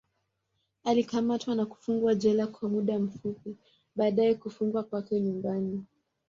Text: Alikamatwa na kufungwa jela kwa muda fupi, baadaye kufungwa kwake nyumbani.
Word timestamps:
Alikamatwa 0.83 1.55
na 1.55 1.65
kufungwa 1.65 2.15
jela 2.15 2.47
kwa 2.47 2.69
muda 2.69 2.99
fupi, 3.07 3.57
baadaye 3.95 4.35
kufungwa 4.35 4.83
kwake 4.83 5.19
nyumbani. 5.19 5.85